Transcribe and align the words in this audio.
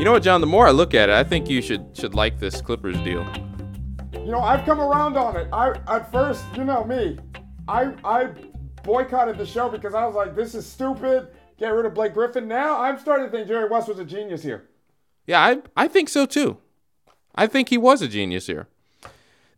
You 0.00 0.06
know 0.06 0.12
what, 0.12 0.22
John? 0.22 0.40
The 0.40 0.46
more 0.46 0.66
I 0.66 0.70
look 0.70 0.94
at 0.94 1.10
it, 1.10 1.14
I 1.14 1.22
think 1.22 1.50
you 1.50 1.60
should 1.60 1.84
should 1.92 2.14
like 2.14 2.40
this 2.40 2.62
Clippers 2.62 2.96
deal. 3.00 3.22
You 4.14 4.30
know, 4.30 4.40
I've 4.40 4.64
come 4.64 4.80
around 4.80 5.18
on 5.18 5.36
it. 5.36 5.46
I 5.52 5.78
at 5.88 6.10
first, 6.10 6.42
you 6.56 6.64
know 6.64 6.84
me, 6.84 7.18
I 7.68 7.92
I 8.02 8.30
boycotted 8.82 9.36
the 9.36 9.44
show 9.44 9.68
because 9.68 9.92
I 9.92 10.06
was 10.06 10.14
like, 10.14 10.34
this 10.34 10.54
is 10.54 10.64
stupid. 10.64 11.28
Get 11.58 11.68
rid 11.68 11.84
of 11.84 11.92
Blake 11.92 12.14
Griffin. 12.14 12.48
Now 12.48 12.80
I'm 12.80 12.98
starting 12.98 13.26
to 13.26 13.30
think 13.30 13.46
Jerry 13.46 13.68
West 13.68 13.88
was 13.88 13.98
a 13.98 14.04
genius 14.06 14.42
here. 14.42 14.70
Yeah, 15.26 15.44
I 15.44 15.58
I 15.76 15.86
think 15.86 16.08
so 16.08 16.24
too. 16.24 16.56
I 17.34 17.46
think 17.46 17.68
he 17.68 17.76
was 17.76 18.00
a 18.00 18.08
genius 18.08 18.46
here. 18.46 18.68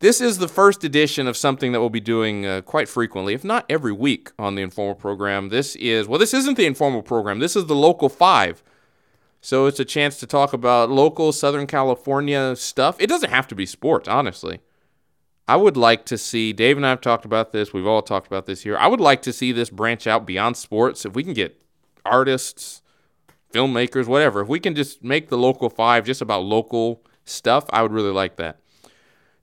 This 0.01 0.21
is 0.21 0.39
the 0.39 0.49
first 0.49 0.83
edition 0.83 1.29
of 1.29 1.37
something 1.37 1.71
that 1.71 1.79
we'll 1.79 1.89
be 1.89 2.01
doing 2.01 2.47
uh, 2.47 2.63
quite 2.63 2.89
frequently, 2.89 3.33
if 3.33 3.45
not 3.45 3.65
every 3.69 3.93
week, 3.93 4.33
on 4.41 4.57
the 4.57 4.63
informal 4.63 4.97
program. 4.97 5.51
This 5.51 5.77
is 5.77 6.09
well, 6.09 6.19
this 6.19 6.35
isn't 6.35 6.57
the 6.57 6.67
informal 6.67 7.03
program. 7.03 7.39
This 7.39 7.55
is 7.55 7.67
the 7.67 7.77
local 7.77 8.09
five. 8.09 8.65
So 9.45 9.67
it's 9.67 9.81
a 9.81 9.85
chance 9.85 10.21
to 10.21 10.27
talk 10.27 10.53
about 10.53 10.89
local 10.89 11.33
Southern 11.33 11.67
California 11.67 12.55
stuff. 12.55 12.97
It 13.01 13.09
doesn't 13.09 13.31
have 13.31 13.49
to 13.49 13.57
be 13.57 13.67
sports, 13.67 14.09
honestly. 14.09 14.61
I 15.49 15.57
would 15.57 15.77
like 15.77 16.07
to 16.07 16.17
see, 16.17 16.53
Dave 16.53 16.77
and 16.77 16.87
I 16.87 16.91
have 16.91 17.01
talked 17.01 17.25
about 17.25 17.51
this, 17.51 17.73
we've 17.73 17.87
all 17.87 18.03
talked 18.03 18.29
about 18.29 18.47
this 18.47 18.63
here. 18.63 18.79
I 18.79 18.87
would 18.87 19.01
like 19.01 19.21
to 19.23 19.33
see 19.33 19.51
this 19.51 19.69
branch 19.69 20.07
out 20.07 20.25
beyond 20.25 20.57
sports. 20.57 21.05
If 21.05 21.15
we 21.15 21.25
can 21.25 21.35
get 21.35 21.61
artists, 22.07 22.83
filmmakers, 23.53 24.07
whatever, 24.07 24.43
if 24.43 24.49
we 24.49 24.61
can 24.61 24.77
just 24.77 25.03
make 25.03 25.29
the 25.29 25.37
local 25.37 25.69
five 25.69 26.07
just 26.07 26.23
about 26.23 26.45
local 26.45 27.05
stuff, 27.25 27.65
I 27.71 27.83
would 27.83 27.93
really 27.93 28.13
like 28.13 28.37
that. 28.37 28.61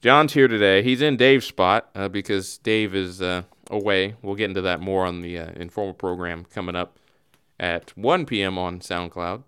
John's 0.02 0.32
here 0.32 0.48
today. 0.48 0.82
He's 0.82 1.02
in 1.02 1.18
Dave's 1.18 1.46
spot 1.46 1.90
uh, 1.94 2.08
because 2.08 2.58
Dave 2.60 2.96
is 2.96 3.22
uh, 3.22 3.44
away. 3.70 4.16
We'll 4.22 4.36
get 4.36 4.46
into 4.46 4.62
that 4.62 4.80
more 4.80 5.06
on 5.06 5.20
the 5.20 5.38
uh, 5.38 5.52
informal 5.58 5.94
program 5.94 6.46
coming 6.46 6.78
up 6.78 6.98
at 7.60 7.96
1 7.98 8.26
p.m. 8.26 8.58
on 8.58 8.80
SoundCloud. 8.80 9.44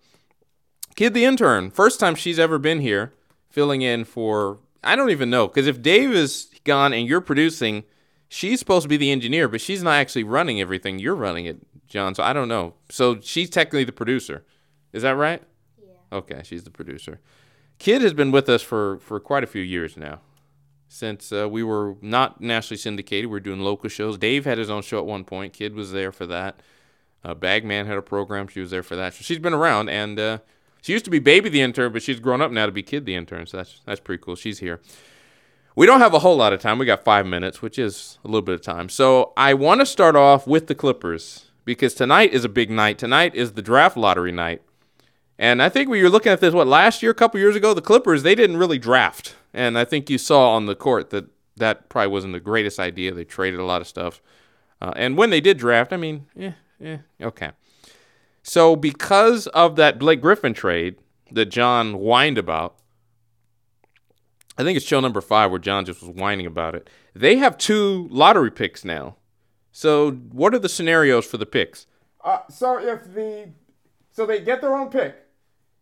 Kid 0.96 1.14
the 1.14 1.26
intern, 1.26 1.72
first 1.72 2.00
time 2.00 2.16
she's 2.16 2.40
ever 2.40 2.58
been 2.58 2.82
here, 2.82 3.14
filling 3.50 3.82
in 3.82 4.04
for 4.06 4.60
I 4.84 4.96
don't 4.96 5.12
even 5.12 5.30
know 5.30 5.48
because 5.48 5.68
if 5.68 5.82
Dave 5.82 6.12
is 6.12 6.50
gone 6.64 6.94
and 6.94 7.08
you're 7.08 7.22
producing, 7.22 7.84
she's 8.28 8.60
supposed 8.60 8.84
to 8.84 8.90
be 8.90 8.98
the 8.98 9.12
engineer, 9.12 9.48
but 9.48 9.62
she's 9.62 9.84
not 9.84 9.94
actually 9.94 10.24
running 10.24 10.60
everything. 10.60 11.00
You're 11.00 11.16
running 11.16 11.46
it, 11.46 11.60
John. 11.88 12.16
So 12.16 12.24
I 12.24 12.34
don't 12.34 12.48
know. 12.48 12.74
So 12.90 13.20
she's 13.22 13.50
technically 13.50 13.84
the 13.84 13.92
producer. 13.92 14.44
Is 14.94 15.04
that 15.04 15.16
right? 15.16 15.44
Yeah. 15.82 16.18
Okay, 16.18 16.42
she's 16.44 16.64
the 16.64 16.72
producer. 16.72 17.20
Kid 17.78 18.02
has 18.02 18.14
been 18.14 18.32
with 18.32 18.50
us 18.50 18.62
for 18.62 19.00
for 19.00 19.20
quite 19.20 19.44
a 19.44 19.48
few 19.48 19.62
years 19.62 19.98
now. 19.98 20.22
Since 20.88 21.32
uh, 21.32 21.48
we 21.48 21.64
were 21.64 21.96
not 22.02 22.42
nationally 22.42 22.78
syndicated, 22.78 23.28
we 23.28 23.32
were 23.32 23.40
doing 23.40 23.62
local 23.62 23.90
shows. 23.90 24.18
Dave 24.18 24.44
had 24.44 24.58
his 24.58 24.70
own 24.70 24.82
show 24.82 25.00
at 25.00 25.06
one 25.06 25.24
point. 25.24 25.54
Kid 25.54 25.74
was 25.74 25.94
there 25.94 26.12
for 26.12 26.26
that. 26.28 26.60
Uh, 27.24 27.34
Bagman 27.34 27.88
had 27.88 27.98
a 27.98 28.02
program. 28.02 28.48
She 28.48 28.60
was 28.60 28.72
there 28.72 28.84
for 28.84 28.98
that. 28.98 29.14
So 29.14 29.22
she's 29.22 29.40
been 29.40 29.54
around, 29.54 29.90
and 29.90 30.20
uh, 30.20 30.38
she 30.82 30.94
used 30.94 31.06
to 31.06 31.12
be 31.12 31.20
Baby 31.20 31.50
the 31.50 31.62
intern, 31.62 31.94
but 31.94 32.02
she's 32.02 32.20
grown 32.20 32.42
up 32.42 32.52
now 32.52 32.66
to 32.66 32.72
be 32.72 32.84
Kid 32.84 33.06
the 33.06 33.16
intern. 33.16 33.46
So 33.46 33.58
that's 33.58 33.82
that's 33.86 34.00
pretty 34.00 34.22
cool. 34.22 34.36
She's 34.36 34.60
here. 34.60 34.82
We 35.76 35.86
don't 35.86 36.02
have 36.02 36.14
a 36.14 36.20
whole 36.20 36.36
lot 36.36 36.52
of 36.52 36.60
time. 36.60 36.80
We 36.80 36.86
got 36.86 37.04
five 37.04 37.26
minutes, 37.26 37.62
which 37.62 37.80
is 37.80 38.20
a 38.26 38.28
little 38.28 38.42
bit 38.42 38.56
of 38.56 38.62
time. 38.62 38.90
So 38.90 39.32
I 39.38 39.54
want 39.54 39.80
to 39.80 39.86
start 39.86 40.18
off 40.18 40.46
with 40.46 40.68
the 40.68 40.76
Clippers 40.76 41.46
because 41.64 41.94
tonight 41.94 42.34
is 42.34 42.44
a 42.44 42.50
big 42.50 42.70
night. 42.70 42.98
Tonight 42.98 43.36
is 43.36 43.54
the 43.54 43.62
draft 43.62 43.96
lottery 43.96 44.34
night. 44.34 44.62
And 45.40 45.62
I 45.64 45.70
think 45.70 45.90
when 45.90 46.00
you're 46.00 46.10
looking 46.10 46.32
at 46.32 46.40
this, 46.40 46.54
what 46.54 46.68
last 46.68 47.02
year, 47.02 47.12
a 47.12 47.16
couple 47.16 47.40
years 47.40 47.56
ago, 47.56 47.74
the 47.74 47.82
Clippers 47.82 48.24
they 48.24 48.36
didn't 48.36 48.58
really 48.58 48.78
draft, 48.78 49.36
and 49.54 49.78
I 49.78 49.86
think 49.86 50.10
you 50.10 50.18
saw 50.18 50.56
on 50.56 50.66
the 50.66 50.76
court 50.76 51.10
that 51.12 51.26
that 51.58 51.90
probably 51.90 52.12
wasn't 52.12 52.34
the 52.34 52.40
greatest 52.40 52.80
idea. 52.80 53.14
They 53.14 53.24
traded 53.24 53.60
a 53.60 53.66
lot 53.66 53.82
of 53.82 53.88
stuff, 53.88 54.22
uh, 54.82 54.94
and 54.96 55.18
when 55.18 55.32
they 55.32 55.42
did 55.42 55.58
draft, 55.58 55.94
I 55.94 55.98
mean, 55.98 56.28
yeah, 56.36 56.54
yeah, 56.80 56.98
okay. 57.22 57.52
So 58.44 58.76
because 58.76 59.48
of 59.48 59.76
that 59.76 60.00
Blake 60.00 60.22
Griffin 60.22 60.54
trade 60.54 60.96
that 61.32 61.46
John 61.46 61.94
whined 61.94 62.38
about, 62.38 62.76
I 64.58 64.64
think 64.64 64.78
it's 64.78 64.86
show 64.86 65.00
number 65.00 65.22
five 65.22 65.52
where 65.52 65.60
John 65.60 65.86
just 65.86 66.02
was 66.02 66.10
whining 66.10 66.46
about 66.46 66.76
it. 66.76 66.90
They 67.16 67.38
have 67.38 67.58
two 67.58 68.08
lottery 68.12 68.52
picks 68.52 68.84
now. 68.84 69.16
So 69.72 70.12
what 70.12 70.54
are 70.54 70.60
the 70.60 70.70
scenarios 70.70 71.26
for 71.26 71.38
the 71.38 71.46
picks? 71.46 71.88
Uh, 72.24 72.40
so 72.50 72.78
if 72.78 73.14
the 73.14 73.50
so 74.12 74.26
they 74.26 74.42
get 74.42 74.62
their 74.62 74.76
own 74.76 74.90
pick, 74.90 75.16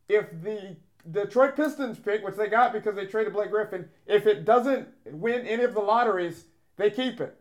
if 0.08 0.30
the 0.44 0.78
Detroit 1.10 1.56
Pistons 1.56 1.98
pick, 1.98 2.24
which 2.24 2.36
they 2.36 2.48
got 2.48 2.74
because 2.74 2.96
they 2.96 3.06
traded 3.06 3.34
Blake 3.34 3.50
Griffin, 3.50 3.90
if 4.06 4.28
it 4.28 4.46
doesn't 4.46 4.88
win 5.06 5.46
any 5.48 5.64
of 5.64 5.74
the 5.74 5.80
lotteries, 5.80 6.46
they 6.78 6.92
keep 6.92 7.20
it. 7.20 7.36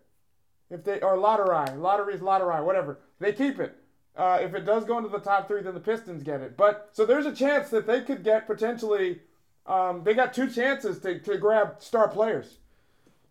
If 0.70 0.84
they 0.84 1.00
or 1.00 1.16
lottery, 1.16 1.76
lotteries, 1.76 2.22
lottery, 2.22 2.64
whatever, 2.64 3.00
they 3.20 3.32
keep 3.32 3.58
it. 3.58 3.76
Uh, 4.16 4.38
if 4.40 4.54
it 4.54 4.64
does 4.64 4.84
go 4.84 4.98
into 4.98 5.08
the 5.08 5.20
top 5.20 5.46
three, 5.46 5.62
then 5.62 5.74
the 5.74 5.80
Pistons 5.80 6.22
get 6.22 6.40
it. 6.40 6.56
But 6.56 6.90
so 6.92 7.06
there's 7.06 7.26
a 7.26 7.34
chance 7.34 7.70
that 7.70 7.86
they 7.86 8.00
could 8.00 8.24
get 8.24 8.46
potentially. 8.46 9.20
Um, 9.66 10.02
they 10.02 10.14
got 10.14 10.34
two 10.34 10.50
chances 10.50 10.98
to, 11.00 11.18
to 11.20 11.36
grab 11.36 11.76
star 11.78 12.08
players. 12.08 12.56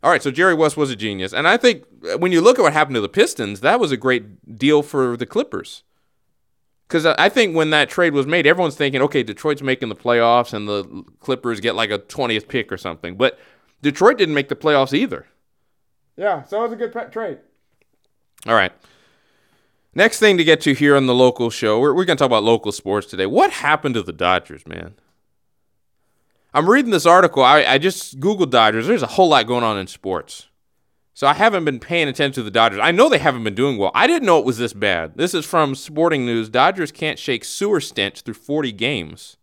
All 0.03 0.11
right, 0.11 0.21
so 0.21 0.29
Jerry 0.29 0.53
West 0.53 0.77
was 0.77 0.91
a 0.91 0.95
genius, 0.95 1.33
and 1.33 1.47
I 1.47 1.57
think 1.57 1.83
when 2.19 2.31
you 2.31 2.39
look 2.39 2.59
at 2.59 2.61
what 2.61 2.73
happened 2.73 2.95
to 2.95 3.01
the 3.01 3.09
Pistons, 3.09 3.61
that 3.61 3.79
was 3.79 3.91
a 3.91 3.97
great 3.97 4.55
deal 4.57 4.83
for 4.83 5.17
the 5.17 5.25
Clippers. 5.25 5.83
Because 6.87 7.05
I 7.05 7.27
think 7.27 7.55
when 7.55 7.71
that 7.71 7.89
trade 7.89 8.13
was 8.13 8.27
made, 8.27 8.47
everyone's 8.47 8.75
thinking, 8.75 9.01
okay, 9.01 9.23
Detroit's 9.23 9.61
making 9.61 9.89
the 9.89 9.95
playoffs, 9.95 10.53
and 10.53 10.69
the 10.69 11.03
Clippers 11.19 11.59
get 11.59 11.75
like 11.75 11.89
a 11.89 11.97
twentieth 11.97 12.47
pick 12.47 12.71
or 12.71 12.77
something. 12.77 13.17
But 13.17 13.39
Detroit 13.81 14.17
didn't 14.17 14.35
make 14.35 14.47
the 14.47 14.55
playoffs 14.55 14.93
either. 14.93 15.25
Yeah, 16.15 16.43
so 16.43 16.59
it 16.59 16.63
was 16.63 16.73
a 16.73 16.77
good 16.77 16.93
pet 16.93 17.11
trade. 17.11 17.39
All 18.45 18.55
right. 18.55 18.71
Next 19.97 20.19
thing 20.19 20.37
to 20.37 20.43
get 20.43 20.61
to 20.61 20.75
here 20.75 20.95
on 20.95 21.07
the 21.07 21.15
local 21.15 21.49
show, 21.49 21.79
we're, 21.79 21.91
we're 21.91 22.05
going 22.05 22.17
to 22.17 22.21
talk 22.21 22.27
about 22.27 22.43
local 22.43 22.71
sports 22.71 23.07
today. 23.07 23.25
What 23.25 23.49
happened 23.49 23.95
to 23.95 24.03
the 24.03 24.13
Dodgers, 24.13 24.67
man? 24.67 24.93
I'm 26.53 26.69
reading 26.69 26.91
this 26.91 27.07
article. 27.07 27.41
I, 27.41 27.63
I 27.63 27.79
just 27.79 28.19
Googled 28.19 28.51
Dodgers. 28.51 28.85
There's 28.85 29.01
a 29.01 29.07
whole 29.07 29.29
lot 29.29 29.47
going 29.47 29.63
on 29.63 29.79
in 29.79 29.87
sports. 29.87 30.49
So 31.15 31.25
I 31.25 31.33
haven't 31.33 31.65
been 31.65 31.79
paying 31.79 32.07
attention 32.07 32.33
to 32.33 32.43
the 32.43 32.51
Dodgers. 32.51 32.79
I 32.79 32.91
know 32.91 33.09
they 33.09 33.17
haven't 33.17 33.43
been 33.43 33.55
doing 33.55 33.79
well. 33.79 33.89
I 33.95 34.05
didn't 34.05 34.27
know 34.27 34.37
it 34.37 34.45
was 34.45 34.59
this 34.59 34.71
bad. 34.71 35.17
This 35.17 35.33
is 35.33 35.47
from 35.47 35.73
Sporting 35.73 36.27
News. 36.27 36.47
Dodgers 36.47 36.91
can't 36.91 37.17
shake 37.17 37.43
sewer 37.43 37.81
stench 37.81 38.21
through 38.21 38.35
40 38.35 38.71
games. 38.73 39.37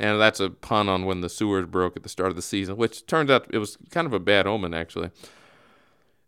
And 0.00 0.20
that's 0.20 0.40
a 0.40 0.50
pun 0.50 0.88
on 0.88 1.04
when 1.04 1.20
the 1.20 1.28
sewers 1.28 1.66
broke 1.66 1.96
at 1.96 2.02
the 2.02 2.08
start 2.08 2.30
of 2.30 2.36
the 2.36 2.42
season, 2.42 2.76
which 2.76 3.06
turns 3.06 3.30
out 3.30 3.46
it 3.52 3.58
was 3.58 3.78
kind 3.90 4.08
of 4.08 4.12
a 4.12 4.18
bad 4.18 4.48
omen, 4.48 4.74
actually. 4.74 5.12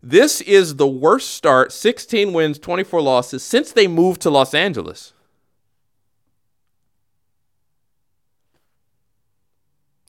This 0.01 0.41
is 0.41 0.75
the 0.75 0.87
worst 0.87 1.31
start, 1.31 1.71
16 1.71 2.31
wins, 2.31 2.59
24 2.59 3.01
losses, 3.01 3.43
since 3.43 3.71
they 3.71 3.87
moved 3.87 4.21
to 4.21 4.29
Los 4.29 4.53
Angeles. 4.53 5.13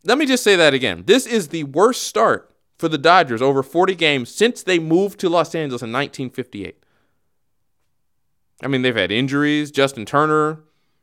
Let 0.04 0.18
me 0.18 0.26
just 0.26 0.44
say 0.44 0.56
that 0.56 0.74
again. 0.74 1.04
This 1.06 1.26
is 1.26 1.48
the 1.48 1.64
worst 1.64 2.04
start 2.04 2.54
for 2.78 2.88
the 2.88 2.98
Dodgers 2.98 3.42
over 3.42 3.62
40 3.62 3.94
games 3.94 4.30
since 4.30 4.62
they 4.62 4.78
moved 4.78 5.18
to 5.20 5.28
Los 5.28 5.54
Angeles 5.54 5.82
in 5.82 5.92
1958. 5.92 6.82
I 8.62 8.68
mean, 8.68 8.82
they've 8.82 8.94
had 8.94 9.10
injuries. 9.10 9.70
Justin 9.70 10.04
Turner, 10.04 10.60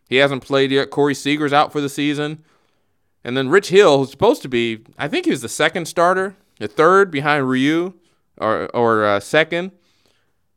he 0.10 0.18
hasn't 0.18 0.44
played 0.44 0.72
yet. 0.72 0.90
Corey 0.90 1.14
Seager's 1.14 1.54
out 1.54 1.72
for 1.72 1.82
the 1.82 1.90
season. 1.90 2.44
And 3.24 3.36
then 3.36 3.50
Rich 3.50 3.70
Hill, 3.70 3.98
who's 3.98 4.12
supposed 4.12 4.42
to 4.44 4.50
be, 4.50 4.84
I 4.98 5.08
think 5.08 5.26
he 5.26 5.32
was 5.32 5.42
the 5.42 5.50
second 5.50 5.88
starter, 5.88 6.36
the 6.60 6.68
third 6.68 7.12
behind 7.12 7.50
Ryu, 7.50 7.94
or, 8.38 8.66
or 8.76 9.06
uh, 9.06 9.20
second. 9.20 9.72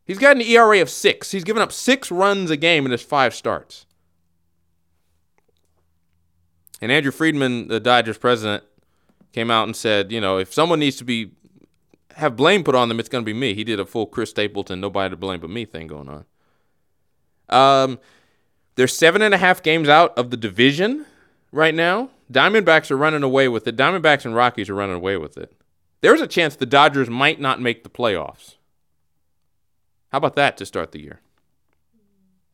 He's 0.05 0.19
got 0.19 0.37
an 0.37 0.43
ERA 0.43 0.81
of 0.81 0.89
six. 0.89 1.31
He's 1.33 1.45
given 1.45 1.63
up 1.63 1.73
six 1.73 2.11
runs 2.11 2.51
a 2.51 2.57
game 2.57 2.87
in 2.87 2.93
his 2.93 3.03
five 3.03 3.35
starts. 3.35 3.85
And 6.81 6.91
Andrew 6.93 7.13
Friedman, 7.13 7.69
the 7.69 7.81
Dodgers 7.81 8.19
president, 8.19 8.65
came 9.33 9.51
out 9.51 9.65
and 9.65 9.77
said, 9.77 10.11
you 10.11 10.21
know, 10.21 10.39
if 10.39 10.55
someone 10.55 10.81
needs 10.81 10.97
to 10.97 11.05
be 11.05 11.33
have 12.19 12.35
blame 12.37 12.65
put 12.65 12.75
on 12.75 12.89
them, 12.89 12.99
it's 12.99 13.09
going 13.09 13.23
to 13.23 13.27
be 13.27 13.39
me. 13.39 13.55
He 13.55 13.65
did 13.65 13.79
a 13.79 13.87
full 13.87 14.07
Chris 14.07 14.31
Stapleton, 14.31 14.81
nobody 14.81 15.11
to 15.11 15.17
blame 15.17 15.41
but 15.41 15.51
me 15.51 15.65
thing 15.65 15.87
going 15.87 16.09
on. 16.09 16.25
Um, 17.49 17.99
they're 18.75 18.89
seven 18.89 19.23
and 19.23 19.35
a 19.35 19.39
half 19.39 19.63
games 19.63 19.89
out 19.89 20.17
of 20.19 20.31
the 20.31 20.37
division 20.37 21.07
right 21.53 21.75
now. 21.75 22.11
Diamondbacks 22.33 22.91
are 22.91 22.97
running 22.97 23.23
away 23.23 23.49
with 23.49 23.67
it. 23.67 23.77
Diamondbacks 23.77 24.25
and 24.25 24.35
Rockies 24.35 24.69
are 24.69 24.75
running 24.75 24.97
away 24.97 25.17
with 25.17 25.39
it. 25.39 25.53
There's 26.01 26.21
a 26.21 26.27
chance 26.27 26.57
the 26.57 26.67
Dodgers 26.67 27.11
might 27.11 27.41
not 27.41 27.61
make 27.61 27.83
the 27.83 27.91
playoffs. 27.91 28.55
How 30.11 30.19
about 30.19 30.37
that 30.37 30.57
to 30.59 30.67
start 30.67 30.93
the 30.93 31.01
year? 31.01 31.21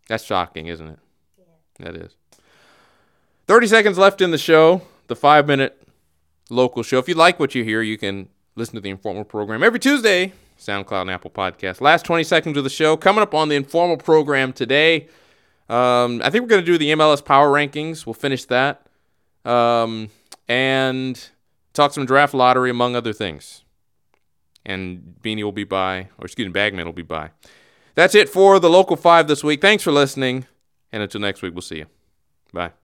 That's 0.09 0.25
shocking, 0.25 0.67
isn't 0.67 0.89
it? 0.89 0.99
Yeah. 1.39 1.85
That 1.87 1.97
is. 1.97 2.17
30 3.47 3.67
seconds 3.67 3.99
left 3.99 4.21
in 4.21 4.31
the 4.31 4.39
show, 4.39 4.83
the 5.07 5.17
five 5.17 5.47
minute 5.47 5.87
local 6.51 6.83
show. 6.83 6.99
If 6.99 7.09
you 7.09 7.15
like 7.15 7.39
what 7.39 7.55
you 7.55 7.65
hear, 7.65 7.83
you 7.83 7.99
can 7.99 8.29
listen 8.57 8.75
to 8.75 8.81
the 8.81 8.91
informal 8.91 9.25
program 9.25 9.63
every 9.63 9.79
Tuesday, 9.79 10.33
SoundCloud 10.59 11.03
and 11.03 11.11
Apple 11.11 11.31
Podcast. 11.31 11.81
Last 11.81 12.05
20 12.05 12.25
seconds 12.25 12.57
of 12.57 12.65
the 12.65 12.71
show. 12.71 12.97
Coming 12.97 13.23
up 13.23 13.35
on 13.35 13.49
the 13.49 13.57
informal 13.57 13.97
program 13.97 14.53
today, 14.53 15.09
um, 15.69 16.21
I 16.25 16.31
think 16.31 16.43
we're 16.43 16.49
going 16.49 16.63
to 16.63 16.67
do 16.67 16.79
the 16.79 16.93
MLS 16.93 17.25
Power 17.25 17.51
Rankings. 17.51 18.07
We'll 18.07 18.15
finish 18.15 18.45
that. 18.47 18.87
Um, 19.45 20.11
and 20.49 21.29
talk 21.75 21.93
some 21.93 22.07
draft 22.07 22.33
lottery, 22.33 22.71
among 22.71 22.97
other 22.97 23.13
things. 23.13 23.65
And 24.65 25.17
Beanie 25.23 25.43
will 25.43 25.53
be 25.53 25.65
by, 25.65 26.09
or 26.19 26.25
excuse 26.25 26.47
me, 26.47 26.53
Bagman 26.53 26.87
will 26.87 26.93
be 26.93 27.03
by. 27.03 27.31
That's 27.95 28.15
it 28.15 28.29
for 28.29 28.59
the 28.59 28.71
Local 28.71 28.97
5 28.97 29.29
this 29.29 29.45
week. 29.45 29.61
Thanks 29.61 29.85
for 29.85 29.93
listening. 29.93 30.47
And 30.91 31.03
until 31.03 31.21
next 31.21 31.43
week, 31.43 31.53
we'll 31.53 31.63
see 31.63 31.79
you. 31.79 31.87
Bye. 32.53 32.73